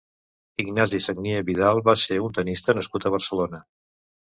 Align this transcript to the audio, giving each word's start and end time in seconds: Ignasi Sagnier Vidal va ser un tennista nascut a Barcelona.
Ignasi 0.63 1.01
Sagnier 1.07 1.43
Vidal 1.51 1.83
va 1.91 1.95
ser 2.05 2.19
un 2.29 2.35
tennista 2.41 2.77
nascut 2.81 3.09
a 3.09 3.15
Barcelona. 3.19 3.65